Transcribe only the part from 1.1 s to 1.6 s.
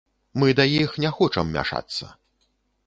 хочам